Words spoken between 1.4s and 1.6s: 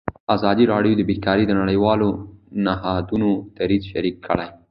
د